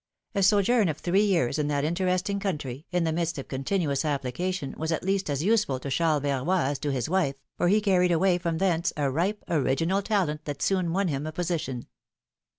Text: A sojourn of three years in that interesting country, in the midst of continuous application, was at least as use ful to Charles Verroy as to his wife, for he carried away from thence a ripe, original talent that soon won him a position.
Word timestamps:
A 0.33 0.41
sojourn 0.41 0.89
of 0.89 0.97
three 0.97 1.21
years 1.23 1.59
in 1.59 1.67
that 1.67 1.83
interesting 1.83 2.39
country, 2.39 2.87
in 2.91 3.03
the 3.03 3.11
midst 3.11 3.37
of 3.37 3.47
continuous 3.47 4.03
application, 4.03 4.73
was 4.75 4.91
at 4.91 5.03
least 5.03 5.29
as 5.29 5.43
use 5.43 5.63
ful 5.63 5.79
to 5.79 5.91
Charles 5.91 6.23
Verroy 6.23 6.65
as 6.65 6.79
to 6.79 6.91
his 6.91 7.07
wife, 7.07 7.35
for 7.55 7.67
he 7.67 7.79
carried 7.81 8.11
away 8.11 8.39
from 8.39 8.57
thence 8.57 8.91
a 8.97 9.11
ripe, 9.11 9.43
original 9.47 10.01
talent 10.01 10.45
that 10.45 10.63
soon 10.63 10.91
won 10.91 11.07
him 11.07 11.27
a 11.27 11.31
position. 11.31 11.85